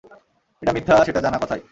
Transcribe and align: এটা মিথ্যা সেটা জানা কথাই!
এটা 0.61 0.71
মিথ্যা 0.73 0.95
সেটা 1.07 1.19
জানা 1.25 1.37
কথাই! 1.37 1.61